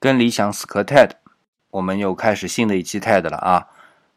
[0.00, 1.10] 跟理想死磕 TED，
[1.70, 3.66] 我们又开始新的一期 TED 了啊。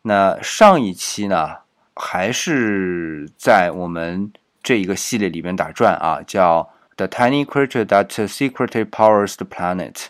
[0.03, 1.57] 那上一期呢，
[1.95, 4.31] 还是在我们
[4.61, 10.05] 这一个系列里边打转啊，叫 The Tiny Creature That Secretly Powers the Planet。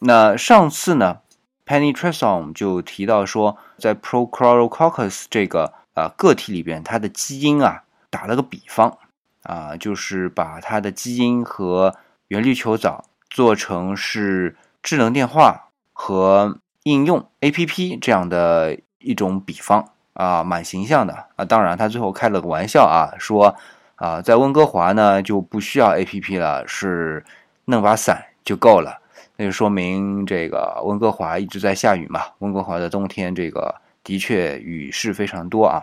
[0.00, 1.20] 那上次呢
[1.64, 8.98] ，Penny Tresson 就提到说，在 Prochlorococcus 这个呃个体里边，它的基因啊，打了个比方
[9.44, 11.94] 啊，就是把它的基因和
[12.28, 21.44] 原绿球藻做成是智能电话和应用 APP 这样的一种比方啊，蛮形象的啊。
[21.46, 23.56] 当然，他最后开了个玩笑啊，说
[23.96, 27.24] 啊，在温哥华呢就不需要 APP 了，是
[27.64, 29.00] 弄把伞就够了。
[29.36, 32.20] 那就说明这个温哥华一直在下雨嘛。
[32.40, 35.82] 温哥华的冬天这个的确雨势非常多啊。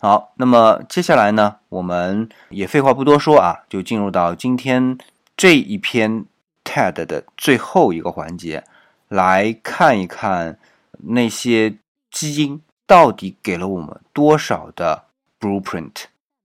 [0.00, 4.96] 好，那么接下来呢，我们也废话不多说啊，就进入到今天
[5.36, 6.24] 这一篇
[6.63, 8.63] TED 的最后一个环节，
[9.07, 10.57] 来看一看
[10.97, 11.75] 那些
[12.11, 15.03] 基因到底给了我们多少的
[15.39, 15.91] blueprint，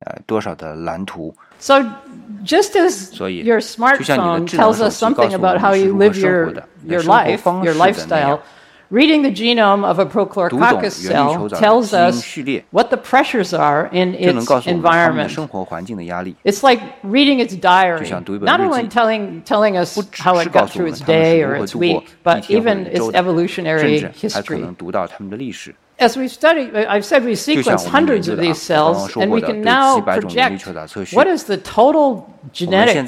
[0.01, 1.35] 呃，多少的蓝图。
[1.59, 1.81] So,
[2.45, 5.61] just as 所以 your 就像你的 smartphone 智能 tells 手 us 机告 something 诉我 about 们
[5.61, 8.29] how 是 you 如何 live 生 your 活的，你的 your 生活 life, 方 your 式的那 lifestyle,
[8.29, 8.41] 样。
[8.92, 12.38] Reading the genome of a Prochlorococcus cell tells us
[12.70, 15.36] what the pressures are in its environment.
[16.44, 21.00] It's like reading its diary, not only telling, telling us how it got through its
[21.00, 24.64] day or its week, but even its evolutionary history.
[25.98, 29.62] As we study, I've said we sequence sequenced hundreds of these cells, and we can
[29.62, 30.68] now project
[31.14, 33.08] what is the total genetic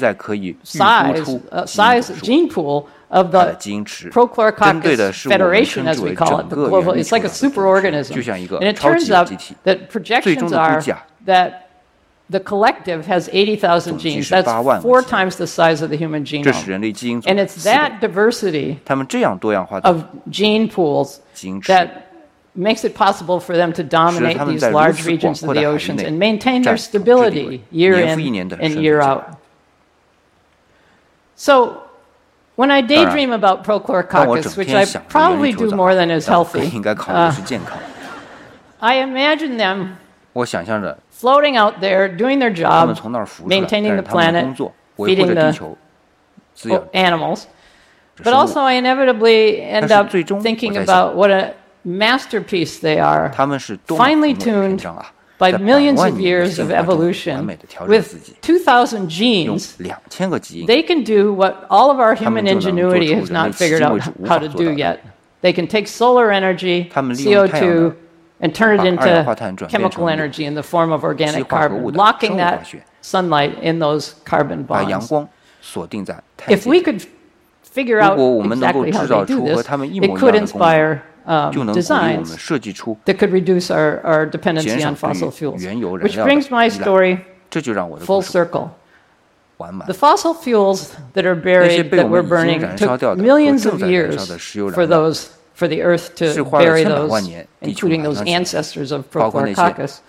[0.62, 6.01] size, uh, size gene pool of 它的 the 基因池，针对的 Prochlorococcus 是我们 Federation, 称 as 之
[6.01, 6.85] we 为 call 整 it, the 个 global.
[6.85, 8.03] 原绿 It's 球 like 藻的 a 总 superorganism.
[8.07, 9.55] 数，就像一个 And it 超 turns 级有 out 机体。
[9.65, 9.77] that
[10.21, 11.51] 最终 projections 的估 are 计啊， that
[12.29, 14.23] the collective has 80,000计 genes.
[14.23, 15.11] 是 That's 8万个 four 基因。
[15.11, 16.67] times the size of the human 这是 genome.
[16.69, 21.89] 人类基因组 And 的 it's 四倍 that diversity 他们这样多样化的 of gene pools 基因池， that
[22.57, 25.45] makes it possible for them to dominate 他们 these 在如 large 此 regions 广 of
[25.45, 28.25] 阔的 the 海域 oceans 内 and maintain 占 their 统治地 stability 位 year 年复 in
[28.25, 29.23] 一年地 and 生 year 存下 out.
[31.35, 31.73] So,
[32.58, 36.58] when I daydream about Prochlorococcus, which I probably do more than is healthy,
[37.06, 37.32] uh,
[38.80, 39.96] I imagine them
[41.10, 42.88] floating out there, doing their job,
[43.46, 44.56] maintaining the planet,
[45.06, 45.52] feeding the
[46.92, 47.46] animals.
[48.24, 50.10] But also, I inevitably end up
[50.42, 51.54] thinking about what a
[51.84, 53.32] masterpiece they are,
[53.86, 54.84] finely tuned
[55.38, 57.46] by millions of years of evolution,
[57.86, 59.76] with 2,000 genes,
[60.66, 64.48] they can do what all of our human ingenuity has not figured out how to
[64.48, 65.04] do yet.
[65.40, 66.90] They can take solar energy,
[67.52, 67.94] CO2,
[68.40, 69.24] and turn it into
[69.68, 72.66] chemical energy in the form of organic carbon, locking that
[73.00, 75.10] sunlight in those carbon bonds.
[76.48, 77.06] If we could
[77.62, 78.18] figure out
[78.52, 79.66] exactly how they do this,
[80.02, 81.02] it could inspire
[81.51, 85.61] 就能鼓励我们 designs 设计出， that could reduce our, our 减 dependency 少 on 对于 fossil fuels.
[85.61, 87.17] 原油燃 Which 料的 brings my 依赖 story
[87.49, 88.67] 这就让我的 full 故事 circle.
[89.57, 92.97] 完满 The。fossil fuels that are 那些 buried 被 that 我们 we're 已经 burning 燃烧 took
[92.97, 95.25] 掉的和 millions 正 of 在燃烧 years 的石油 for 燃料， those
[95.58, 97.28] for the earth to bury those,
[97.62, 100.02] including those ancestors of Prochlorococcus.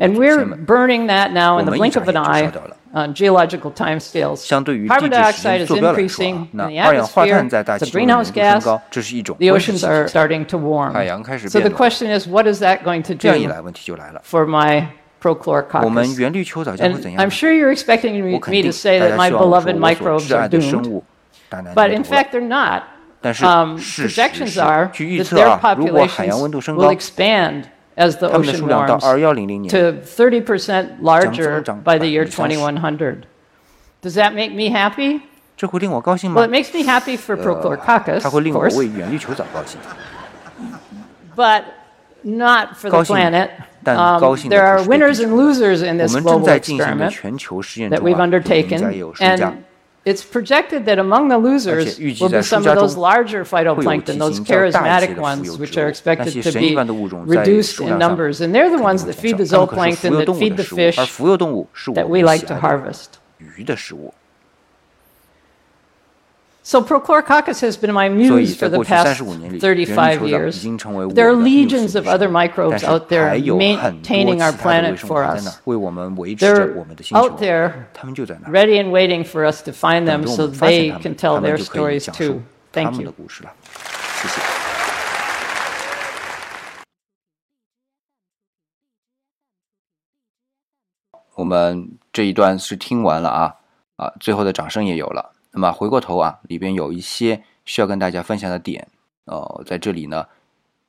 [0.00, 2.52] And we're burning that now in the blink of an eye
[2.92, 4.46] on geological timescales.
[4.88, 10.44] Carbon dioxide is increasing in the atmosphere, it's a greenhouse gas, the oceans are starting
[10.44, 10.92] to warm.
[11.48, 13.50] So the question is, what is that going to do
[14.22, 14.92] for my
[15.22, 16.80] Prochlorococcus?
[16.80, 21.02] And I'm sure you're expecting me to say that my beloved microbes are doomed.
[21.74, 22.88] But in fact, they're not
[23.21, 27.63] 但是 Um, 事实 projections 是 are，据预 that 测 their 啊，如果海洋温度 populations 升 will 高， expand
[27.95, 32.57] as the 它们的 ocean 数量到 warms 二幺零零年 to 30% larger 涨 by the year 30%.
[32.57, 33.23] 2100.
[34.01, 35.21] Does that make me happy?
[35.57, 39.79] 这会令我高兴 Well, 吗 it？makes me happy for 呃 Prochlorococcus, 它会 of 令我 course, 为原绿球藻高兴。
[41.35, 41.63] but
[42.23, 43.49] not for the 高兴， planet.
[43.83, 46.13] 但 Um, 高兴的 there 不 are 是对 winners 地 and 球 losers in 我 this
[46.13, 49.53] 们正 global 在进行的 experiment 全球实验 that 中 we've 啊，有赢家 undertaken, 也有输家 and。
[50.04, 55.16] it's projected that among the losers will be some of those larger phytoplankton, those charismatic
[55.16, 56.74] ones, which are expected to be
[57.24, 58.40] reduced in numbers.
[58.40, 60.96] And they're the ones that feed the zooplankton, that feed the fish
[61.94, 63.18] that we like to harvest.
[66.61, 66.81] 鱼的食物。
[66.81, 70.61] So Prochlorococcus has been my 所以 muse 在 for the 过去 past 三十五年里，原绿 35球藻已 years.
[70.61, 74.01] 经成为我 There are 的 legions 六 of 死 other 之但 microbes 是 out there 还有很多
[74.03, 74.57] maintaining 其 our 他的微
[74.91, 75.59] planet 生 for 物在那儿 us.
[75.63, 80.35] 为我们维持着 They're 我们的星球 out。there 他们就在那儿， ready and waiting for us to find 等 them 着我
[80.35, 82.41] so 们发现 they 他 can 们， tell 他们 their 就可以 stories 讲述 too.
[82.73, 83.13] 他 Thank 们的 you.
[83.17, 83.51] 故事了。
[84.21, 84.41] 谢谢。
[91.35, 93.53] 我们这一段是听完了啊
[93.95, 95.31] 啊，最后的掌声也有了。
[95.52, 98.88] 那么回过头啊，里边有一些需要跟大家分享的点，
[99.26, 100.26] 呃，在这里呢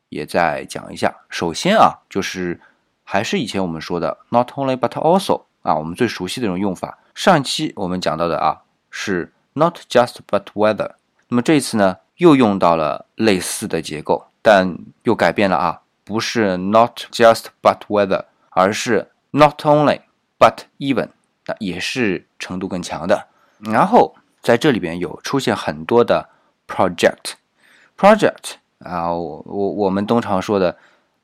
[0.10, 1.16] 也再讲一下。
[1.30, 2.60] 首先啊，就是
[3.04, 6.98] 还是以前我们说的 not only but also 啊，我们最熟悉的这种用法。
[7.14, 10.94] 上一期我们讲到的啊是 not just but whether，
[11.28, 20.00] 那么这次呢又用到了类似的结构，但又改变了啊，不是 not just but whether，而是 not only
[20.40, 21.10] but even，
[21.46, 23.28] 那也是程度更强的。
[23.60, 26.30] 然后在这里边有出现很多的
[26.68, 30.78] project，project 啊，我我我们通常说的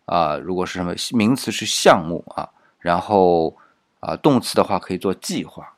[0.06, 2.50] 啊，如果是什么名词是项目啊，
[2.80, 3.58] 然后
[4.00, 5.74] 啊动词的话可以做计划。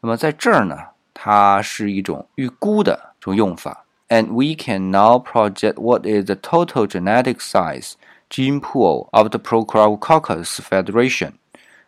[0.00, 0.76] 那么在这儿呢，
[1.12, 3.84] 它是一种预估的这种用法。
[4.08, 7.92] And we can now project what is the total genetic size
[8.28, 11.32] gene pool of the Prochlorococcus Federation。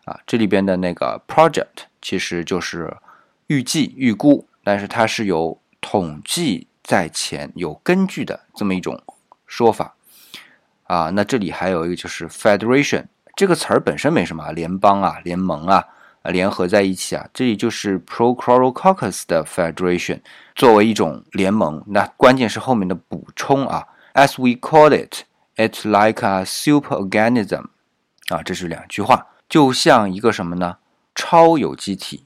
[0.05, 2.95] 啊，这里边的那个 project 其实就是
[3.47, 9.01] 预计、预估，但是它是有统计在前、有根据的这么一种
[9.47, 9.95] 说法。
[10.85, 13.05] 啊，那这里还有一个就是 federation
[13.37, 15.85] 这个词儿本身没什么，联邦啊、联盟啊。
[16.23, 20.23] 啊，联合在一起啊，这里就是 Prochlorococcus 的 Federation
[20.55, 21.85] 作为一种联盟。
[21.89, 25.25] 那关键是后面的补充啊，As we call it,
[25.57, 27.67] it's like a superorganism。
[28.29, 30.79] 啊，这是两句话，就像一个什么呢？
[31.15, 32.25] 超有机体。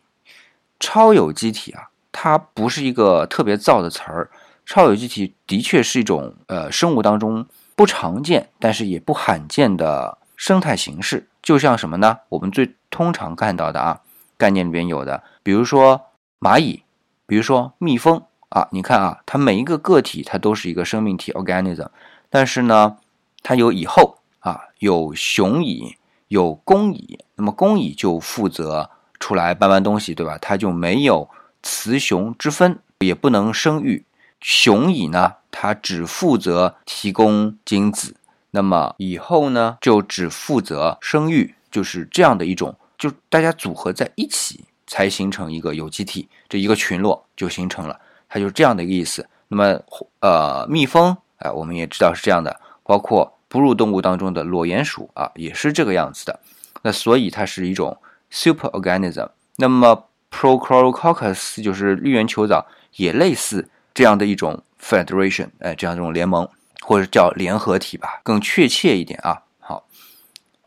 [0.78, 4.28] 超有机体啊，它不是一个特别造的词儿。
[4.66, 11.28] 超有机体的确是一种呃生物当中不常见，但是也不罕见的生态形式。
[11.40, 12.18] 就像什么呢？
[12.30, 14.00] 我们最通常看到的啊，
[14.36, 16.06] 概念里边有的，比如说
[16.40, 16.82] 蚂蚁，
[17.24, 21.86] 比如说蜜蜂啊，你看啊，它每一个个体它都是一个生命体 organism，
[22.28, 22.96] 但是呢，
[23.44, 25.94] 它有蚁后啊，有雄蚁，
[26.26, 30.36] 有公蚁，那么公蚁就负责出来搬搬东西，对吧？
[30.38, 31.30] 它就没有
[31.62, 34.04] 雌雄之分，也不能生育。
[34.40, 38.16] 雄蚁呢，它只负责提供精子。
[38.52, 49.28] 那么以后呢，就只负责生育，就是这样的一种，就大家组合在一起才形成一个有机体，这一个群落就形成了，它就是这样的一个意思。
[49.48, 49.80] 那么，
[50.20, 56.40] 呃，蜜蜂，哎，我们也知道是这样的，包括哺乳动物当中的裸鼹鼠啊，也是这个样子的。
[56.82, 57.98] 那所以它是一种
[58.32, 59.28] superorganism。
[59.56, 62.66] 那么 Procrococcus 就是绿原球藻，
[62.96, 66.48] 也类似这样的一种 federation，哎，这样一种联盟。
[66.80, 69.42] 或者叫联合体吧，更确切一点啊。
[69.58, 69.84] 好，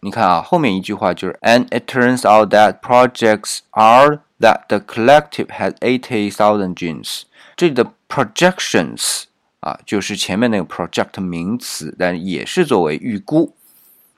[0.01, 7.23] 你看啊，后面一句话就是，And it turns out that projects are that the collective has eighty thousand genes。
[7.55, 9.23] 这里的 projections
[9.61, 13.55] 啊，就是前面那个 project 名词，但也是作为预估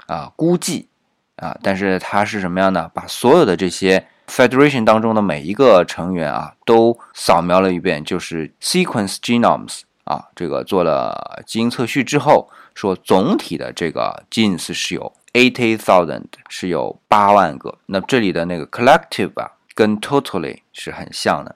[0.08, 0.90] 啊、估计
[1.38, 2.92] 啊，但是它是什么样呢？
[2.94, 9.82] 把所有的这些 federation 当中的每一个成员啊，都扫描了一遍，就是 sequence genomes。
[10.06, 17.78] 啊，这个做了基因测序之后，说总体的这个 genes 是有 eighty thousand，是有八万个。
[17.86, 21.56] 那这里的那个 collective 啊，跟 totally 是很像的。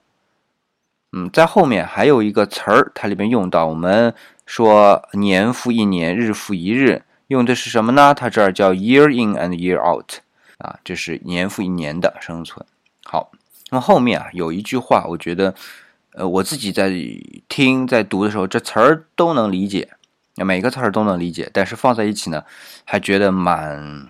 [1.12, 4.14] 嗯，在后面还有一个词儿，它里边用到，我们
[4.46, 8.14] 说年复一年，日复一日，用的是什么呢？
[8.14, 10.19] 它这儿叫 year in and year out，
[10.57, 12.65] 啊，这是年复一年的生存。
[13.04, 13.31] 好，
[13.69, 15.56] 那么后面啊有一句话，我觉得。
[16.13, 16.92] 呃，我自己在
[17.48, 19.88] 听在读的时候，这词儿都能理解，
[20.33, 22.44] 每个词儿都能理解，但是放在一起呢，
[22.85, 24.07] 还觉得蛮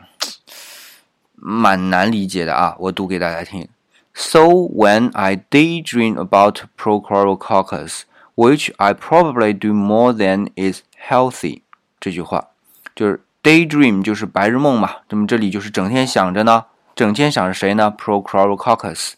[1.36, 2.78] 蛮难理解的啊。
[2.80, 3.68] 我读给大家听
[4.14, 8.04] ：So when I daydream about Prochlorococcus,
[8.36, 11.64] which I probably do more than is healthy，
[12.00, 12.52] 这句话
[12.96, 14.98] 就是 daydream 就是白日梦嘛。
[15.08, 19.14] 那么这里就是整天想着呢，整天想着谁呢？Procrococcus。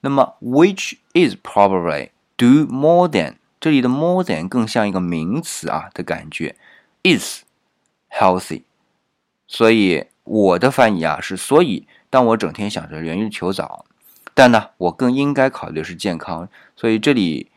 [0.00, 6.56] 那么 which is probably Do more than 这里的 more than 更像一个名词啊的感觉
[7.02, 7.42] ，is
[8.10, 8.62] healthy。
[9.46, 13.84] 所以我的翻译啊是，所以当我整天想着源于求早，
[14.34, 16.48] 但呢我更应该考虑的是健康。
[16.74, 17.50] 所以这里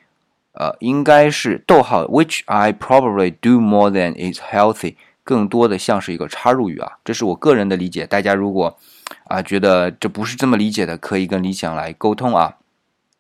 [0.53, 4.95] 呃应该是逗号，which I probably do more than is healthy，
[5.27, 6.93] 更多的像是一个插入语啊。
[7.03, 8.77] 这是我个人的理解，大家如果
[9.25, 12.55] 啊觉得这不是这么理解的，可以跟李想来沟通啊。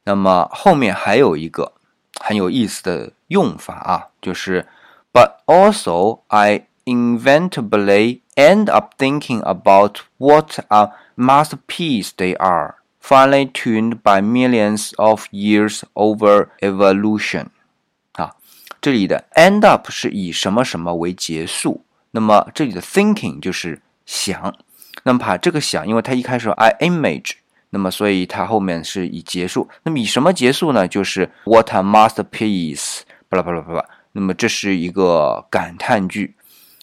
[0.05, 1.73] 那么后面还有一个
[2.21, 4.65] 很有意思的用法啊，就是
[5.11, 13.97] But also I inevitably end up thinking about what a masterpiece they are, finely tuned
[14.01, 17.47] by millions of years over evolution。
[18.13, 18.35] 啊，
[18.79, 21.83] 这里的 end up 是以什么什么为结束，
[22.17, 24.51] 那么这里的 thinking 就是想，
[25.03, 27.33] 那么把这个想，因为它一开始 I image。
[27.69, 29.69] 那么，所以它后面是以结束。
[29.83, 30.87] 那么以什么结束呢？
[30.87, 33.01] 就是 What a masterpiece！
[33.29, 36.33] 巴拉巴拉巴拉，那么这是一个感叹句。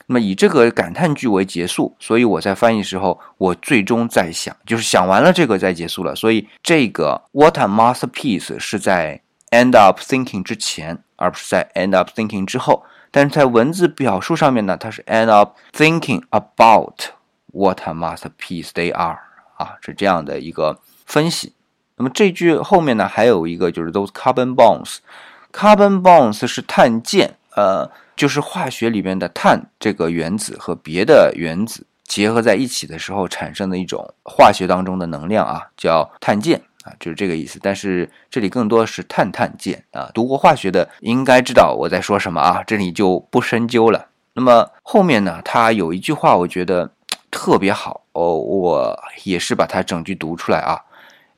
[0.07, 6.15] 那么以这个感叹句为结束，所以我在翻译时候，我最终在想，就是想完了这个再结束了。
[6.15, 12.85] 所以这个 What a masterpiece 是在 end up thinking 之前，而不是在 end up thinking 之后。
[13.15, 17.13] 但是在文字表述上面呢，它是 end up thinking about
[17.53, 19.21] what a masterpiece they are
[19.57, 21.53] 啊，是这样的一个分析。
[21.95, 27.89] 那么这句后面呢，还有一个就是 those carbon bonds，carbon bonds 是碳键，呃。
[28.17, 37.59] 就是化学里面的碳这个原子和别的原子结合在一起的时候产生的一种化学当中的能量啊，叫碳键啊，就是这个意思。
[37.61, 44.07] 但是这里更多是碳碳键啊，读过化学的应该知道我在说什么啊，这里就不深究了。
[44.35, 46.93] 那么后面呢，它有一句话我觉得
[47.31, 50.85] 特别好哦，我也是把它整句读出来啊。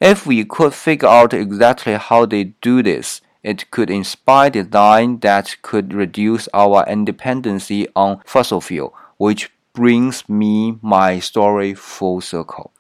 [0.01, 3.21] If we could figure out exactly how they do this.
[3.43, 10.81] It could inspire design that could reduce our dependency on fossil fuel, which brings me
[10.83, 12.71] my story full circle.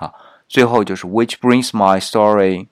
[0.00, 0.12] 啊，
[0.48, 2.66] 最后就是 which brings my story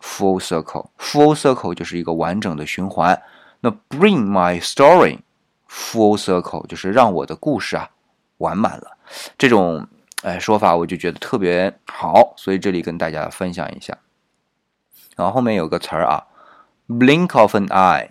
[0.00, 0.90] full circle.
[0.98, 3.20] Full circle 就是一个完整的循环。
[3.60, 5.18] 那 bring my story
[5.68, 7.88] full circle 就是让我的故事啊
[8.38, 8.96] 完满了。
[9.38, 9.86] 这种
[10.22, 13.96] 哎说法我就觉得特别好，所以这里跟大家分享一下。
[15.16, 16.26] 然后后面有个词儿啊。
[16.88, 18.10] Blink of an eye，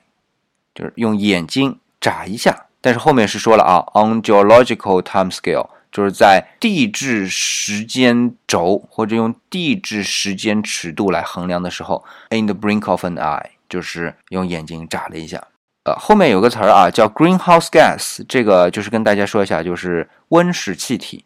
[0.74, 2.66] 就是用眼睛眨一下。
[2.80, 15.44] 但是后面是说了啊，on geological time scale，就是在地质时间轴或者用地质时间尺度来衡量的时候，in the blink of an eye，就是用眼睛眨了一下。
[15.84, 21.26] 呃，后面有个词儿啊，叫 greenhouse gas，这个就是跟大家说一下，就是温室气体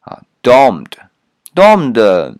[0.00, 2.36] 啊，domed，domed，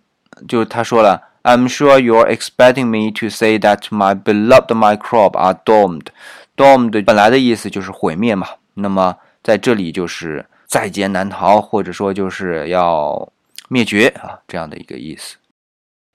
[0.48, 1.30] 就是他说了。
[1.46, 6.06] I'm sure you're expecting me to say that my beloved microbe are doomed.
[6.56, 13.32] Doomed 本来的意思就是毁灭嘛，那么在这里就是在劫难逃，或者说就是要
[13.68, 15.36] 灭绝啊这样的一个意思。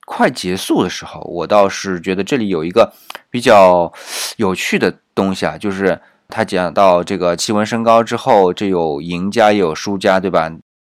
[0.06, 2.92] 快结束的时候，我倒是觉得这里有一个
[3.30, 3.90] 比较
[4.36, 5.98] 有趣的东西啊，就是
[6.28, 10.52] 他讲到这个气温升高之后，这有赢家也有输家，对吧？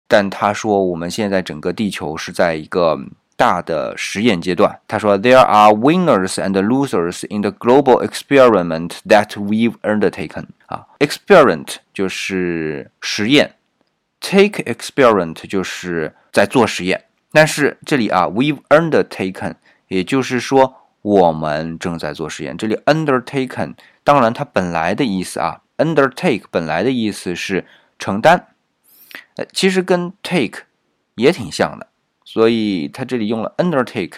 [0.07, 2.99] 但他说我们现在整个地球是在一个。
[3.37, 13.54] 大的实验阶段，他说：“There are winners and losers in the global experiment that we've undertaken。”啊，experiment 就是实验
[14.25, 17.05] ，take experiment 就是在做实验。
[17.31, 19.55] 但是这里啊，we've undertaken，
[19.87, 22.57] 也就是说我们正在做实验。
[22.57, 27.65] 这里 undertaken，当然它本来的意思啊，undertake 本来的意思是
[27.99, 28.47] 承担，
[29.35, 30.63] 呃，其实跟 take
[31.15, 31.87] 也挺像的。
[32.23, 34.15] 所以他这里用了 undertake，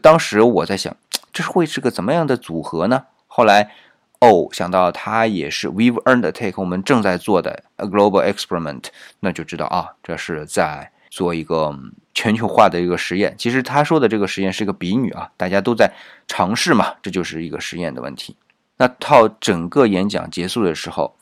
[0.00, 0.96] 当时我在想，
[1.32, 3.06] 这会是个怎么样的组合呢？
[3.26, 3.72] 后来，
[4.20, 8.84] 哦，想到它也是 we've undertake，我们正在做的 a global experiment，
[9.20, 11.76] 那就知道啊，这是在做一个
[12.14, 13.34] 全球化的一个实验。
[13.38, 15.92] 其实他说的这个实验是一个比喻啊，大家都在
[16.26, 18.36] 尝试嘛，这就是一个实验的问题。
[18.76, 21.14] 那套整个演讲结束的时候，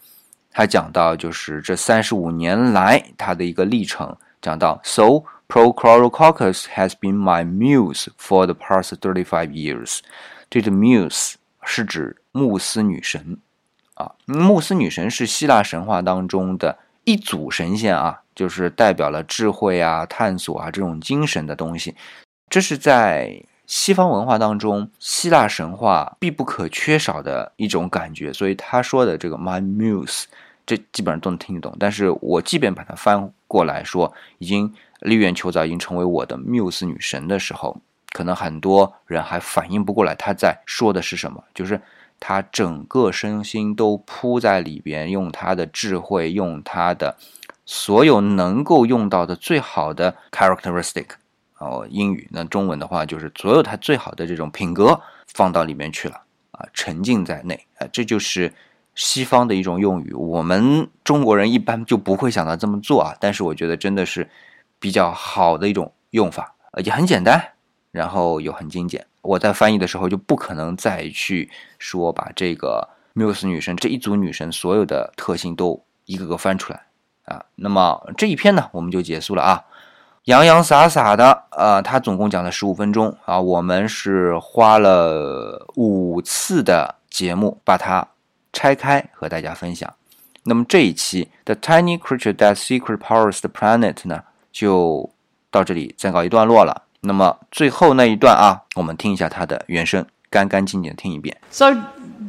[0.51, 5.23] 他讲到就是这三十五年来他的一个历程，讲到 so。
[5.49, 10.01] Prochlorococcus has been my muse for the past thirty-five years。
[10.51, 13.39] 这个 muse 是指穆斯女神
[13.95, 21.95] 啊，穆斯女神是希腊神话当中的一组神仙啊，就是代表了智慧啊、探索啊这种精神的东西。
[22.49, 28.33] 这是在西方文化当中希腊神话必不可缺少的一种感觉。
[28.33, 30.25] 所以他说的这个 my muse，
[30.67, 31.75] 这基本上都能听得懂。
[31.81, 34.73] 但是我即便把它翻过来说，已经。
[35.01, 37.79] 立苑求早已经成为我的缪斯女神的时候，
[38.13, 41.45] 可能很多人还反应不过来她在说的是什么。
[41.55, 41.79] 就是
[42.21, 47.17] 他整个身心都扑在里边，用他的智慧，用他的
[47.65, 51.07] 所有能够用到的最好的 characteristic，
[51.59, 55.01] 哦，英语那中文的话就是所有他最好的这种品格
[55.35, 58.53] 放到里面去了啊，沉浸在内啊，这就是
[58.95, 60.13] 西方的一种用语。
[60.13, 64.29] 我们中国人一般就不会想到这么做啊，但是我觉得真的是。
[64.79, 67.55] 比较好的一种用法，而且很简单，
[67.93, 69.07] 然后又很精简。
[69.27, 76.83] 我在翻译的时候就不可能再去说把这个缪斯女神这一组女神所有的特性都一个个翻出来
[77.25, 77.45] 啊。
[77.57, 79.65] 那么这一篇呢，我们就结束了啊，
[80.25, 88.07] 洋洋洒洒的，呃，他总共讲了十五分钟啊，我们是花了五次的节目把它
[88.53, 89.93] 拆开和大家分享。
[90.45, 94.23] 那么这一期 The Tiny Creature That Secret Powers the Planet 呢？
[94.53, 95.11] 就
[95.51, 96.85] 到这里暂告一段落了。
[97.06, 101.36] 那么最后那一段啊，我们听一下它的原声，干干净净的听一遍。
[101.50, 101.74] So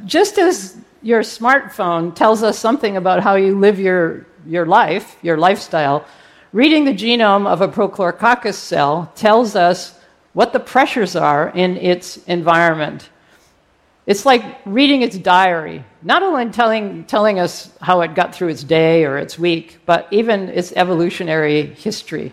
[0.06, 5.36] just as your smartphone tells us something about how you live your, your life, your
[5.36, 6.04] lifestyle,
[6.52, 9.92] reading the genome of a Prochlorococcus cell tells us
[10.32, 13.10] what the pressures are in its environment.
[14.06, 18.64] It's like reading its diary, not only telling, telling us how it got through its
[18.64, 22.32] day or its week, but even its evolutionary history.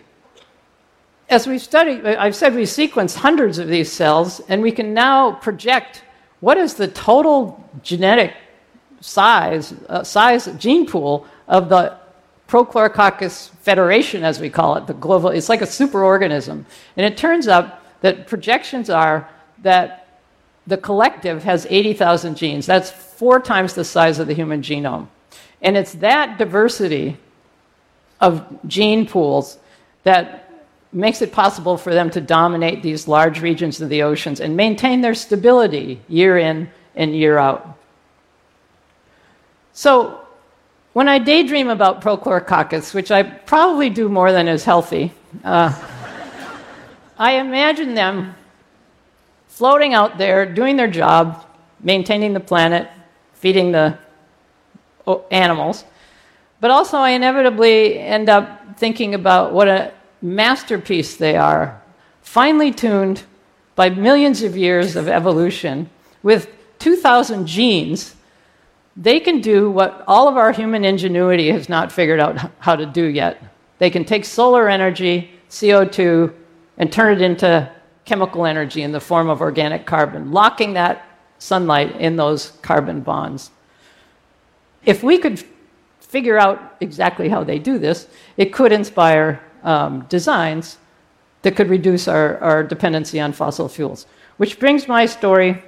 [1.27, 5.33] As we've studied, I've said we've sequenced hundreds of these cells, and we can now
[5.33, 6.03] project
[6.39, 8.35] what is the total genetic
[9.01, 11.97] size, uh, size gene pool of the
[12.47, 16.63] Prochlorococcus federation, as we call it, the global, it's like a superorganism.
[16.95, 19.27] And it turns out that projections are
[19.63, 20.19] that
[20.67, 22.65] the collective has 80,000 genes.
[22.67, 25.07] That's four times the size of the human genome.
[25.61, 27.17] And it's that diversity
[28.21, 29.57] of gene pools
[30.03, 30.44] that
[30.95, 35.01] makes it possible for them to dominate these large regions of the oceans and maintain
[35.01, 37.77] their stability year in and year out.
[39.73, 40.21] So,
[40.93, 45.11] when I daydream about Prochlorococcus, which I probably do more than is healthy,
[45.43, 45.73] uh,
[47.17, 48.33] I imagine them
[49.49, 51.45] floating out there, doing their job,
[51.81, 52.89] maintaining the planet,
[53.33, 53.97] feeding the
[55.29, 55.83] animals.
[56.61, 59.91] But also, I inevitably end up thinking about what a
[60.25, 61.81] masterpiece they are,
[62.21, 63.23] finely tuned
[63.75, 65.89] by millions of years of evolution
[66.23, 68.15] with 2,000 genes.
[68.97, 72.85] They can do what all of our human ingenuity has not figured out how to
[72.85, 73.41] do yet.
[73.77, 76.33] They can take solar energy, CO2,
[76.77, 77.71] and turn it into
[78.05, 81.05] chemical energy in the form of organic carbon, locking that
[81.37, 83.51] sunlight in those carbon bonds.
[84.85, 85.43] If we could
[85.99, 90.77] figure out exactly how they do this, it could inspire um, designs
[91.41, 94.05] that could reduce our, our dependency on fossil fuels.
[94.37, 95.61] Which brings my story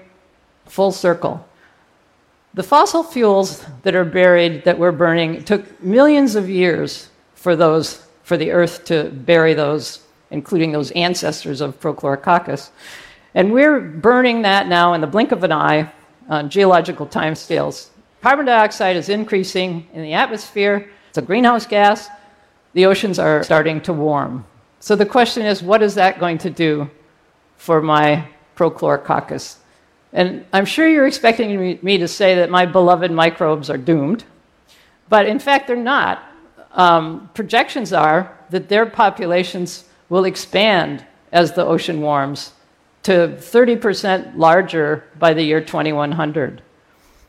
[0.66, 1.46] full circle.
[2.54, 8.06] The fossil fuels that are buried, that we're burning, took millions of years for those,
[8.24, 12.70] for the Earth to bury those, including those ancestors of Prochlorococcus.
[13.36, 15.92] And we're burning that now in the blink of an eye
[16.30, 17.90] on geological timescales.
[18.22, 20.90] Carbon dioxide is increasing in the atmosphere.
[21.10, 22.10] It's a greenhouse gas
[22.78, 24.46] the oceans are starting to warm.
[24.80, 26.88] So the question is, what is that going to do
[27.56, 29.56] for my prochlorococcus?
[30.14, 34.26] And I'm sure you're expecting me to say that my beloved microbes are doomed,
[35.10, 36.24] but in fact, they're not.
[36.72, 42.54] Um, projections are that their populations will expand as the ocean warms
[43.02, 46.62] to 30% larger by the year 2100.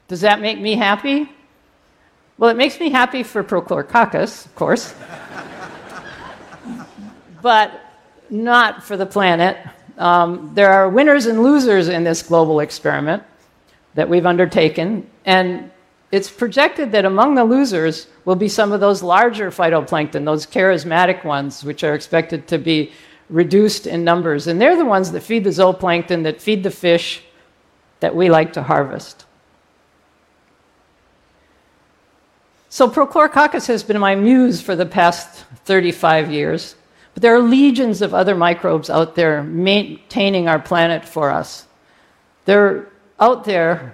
[0.09, 1.31] Does that make me happy?
[2.39, 4.95] Well, it makes me happy for Prochlorococcus, of course
[7.43, 7.81] but
[8.31, 9.57] not for the planet.
[9.97, 13.23] Um, there are winners and losers in this global experiment
[13.95, 15.71] that we've undertaken, and
[16.13, 21.25] it's projected that among the losers will be some of those larger phytoplankton, those charismatic
[21.25, 22.93] ones, which are expected to be
[23.29, 24.47] reduced in numbers.
[24.47, 27.23] And they're the ones that feed the zooplankton, that feed the fish
[28.01, 29.27] that we like to harvest.
[32.70, 36.76] So, Prochlorococcus has been my muse for the past 35 years.
[37.14, 41.68] But there are legions of other microbes out there maintaining our planet for us.
[42.46, 42.88] They're
[43.20, 43.94] out there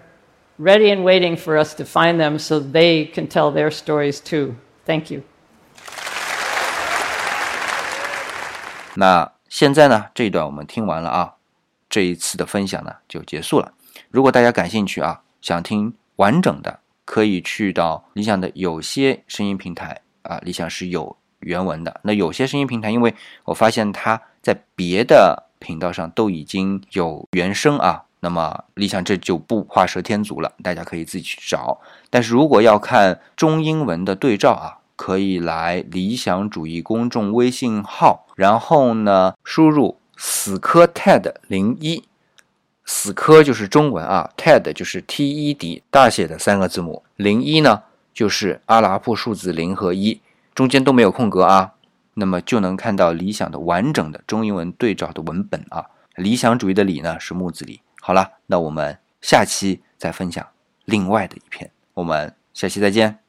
[0.58, 4.56] ready and waiting for us to find them so they can tell their stories too.
[4.86, 5.24] Thank you.
[8.96, 11.34] 那现在呢，这一段我们听完了啊，
[11.90, 13.74] 这一次的分享呢就结束了。
[14.10, 23.15] 如果大家感兴趣啊，想听完整的， 可以去到理想的有些声音平台啊，理想是有原文的那有些声音平台，因为
[23.45, 31.79] 我发现它在别的频道上都已经有原声啊，那么理想这就不画蛇添足了，大家可以自己去找。
[32.09, 42.05] 但是如果要看中英文的对照啊，可以来理想主义公众微信号，然后呢输入死磕 TED 零一，
[42.85, 50.21] 死磕就是中文啊，TED 就是 T E D 大写的三个字母，零一呢就是阿拉伯数字零和一。
[50.55, 51.73] 中间都没有空格啊，
[52.15, 55.87] 那么就能看到理想的完整的中英文对照的文本啊。
[56.15, 57.81] 理想主义的理呢是木字理。
[58.01, 60.47] 好了，那我们下期再分享
[60.85, 63.24] 另外的一篇，我们下期再见。